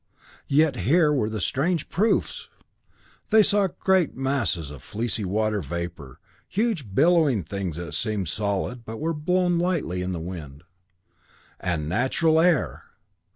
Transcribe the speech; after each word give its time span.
Yet 0.47 0.77
here 0.77 1.13
were 1.13 1.29
the 1.29 1.39
strange 1.39 1.87
proofs! 1.87 2.49
They 3.29 3.43
saw 3.43 3.67
great 3.67 4.15
masses 4.17 4.71
of 4.71 4.81
fleecy 4.81 5.23
water 5.25 5.61
vapor, 5.61 6.19
huge 6.49 6.95
billowy 6.95 7.43
things 7.43 7.75
that 7.75 7.93
seemed 7.93 8.27
solid, 8.27 8.83
but 8.83 8.97
were 8.99 9.13
blown 9.13 9.59
lightly 9.59 10.01
in 10.01 10.11
the 10.11 10.19
wind. 10.19 10.63
And 11.59 11.87
natural 11.87 12.39
air! 12.41 12.85